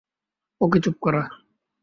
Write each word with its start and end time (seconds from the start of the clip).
ওকে 0.61 0.79
চুপ 0.83 0.95
করা। 1.01 1.21